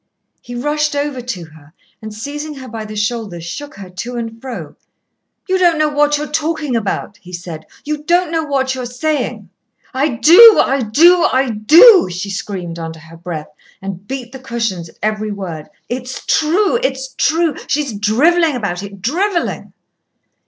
He 0.41 0.55
rushed 0.55 0.95
over 0.95 1.21
to 1.21 1.45
her, 1.55 1.73
and 2.01 2.11
seizing 2.11 2.55
her 2.55 2.67
by 2.67 2.85
the 2.85 2.95
shoulders 2.95 3.43
shook 3.45 3.75
her 3.75 3.87
to 3.87 4.15
and 4.15 4.41
fro. 4.41 4.75
"You 5.47 5.59
don't 5.59 5.77
know 5.77 5.89
what 5.89 6.17
you 6.17 6.23
are 6.23 6.31
talking 6.31 6.75
about," 6.75 7.17
he 7.17 7.31
said; 7.31 7.67
"you 7.85 8.01
don't 8.03 8.31
know 8.31 8.43
what 8.43 8.73
you 8.73 8.81
are 8.81 8.87
saying." 8.87 9.51
"I 9.93 10.07
do! 10.07 10.57
I 10.59 10.81
do! 10.81 11.25
I 11.31 11.51
do!" 11.51 12.09
she 12.09 12.31
screamed 12.31 12.79
under 12.79 12.97
her 12.99 13.17
breath, 13.17 13.53
and 13.79 14.07
beat 14.07 14.31
the 14.31 14.39
cushions 14.39 14.89
at 14.89 14.97
every 15.03 15.29
word. 15.29 15.67
"It's 15.87 16.25
true, 16.25 16.77
it's 16.81 17.13
true. 17.19 17.53
She's 17.67 17.93
drivelling 17.93 18.55
about 18.55 18.81
it, 18.81 19.03
drivelling!" 19.03 19.71